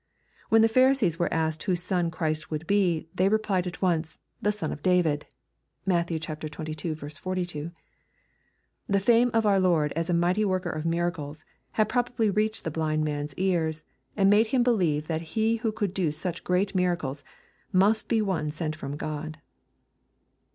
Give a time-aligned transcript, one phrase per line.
[0.49, 4.17] When the Phari sees were asked whose son Christ would be, they replied at once,"
[4.41, 5.27] The Son of David."
[5.85, 6.95] (Matt xxii.
[6.95, 7.71] 42.)
[8.87, 12.71] The fame of our Lord as a mighty worker of miracles, had probably reached the
[12.71, 13.83] blind man's ears,
[14.17, 17.21] and made him believe that He who could do such great mir acles,
[17.71, 19.37] must be one sent from God.